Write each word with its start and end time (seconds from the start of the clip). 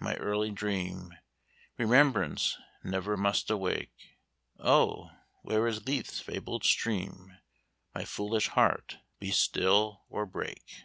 my 0.00 0.16
early 0.16 0.50
dream 0.50 1.14
Remembrance 1.78 2.58
never 2.82 3.16
must 3.16 3.52
awake: 3.52 4.16
Oh! 4.58 5.12
where 5.42 5.64
is 5.68 5.86
Lethe's 5.86 6.18
fabled 6.18 6.64
stream? 6.64 7.38
My 7.94 8.04
foolish 8.04 8.48
heart, 8.48 8.98
be 9.20 9.30
still, 9.30 10.02
or 10.08 10.26
break." 10.26 10.82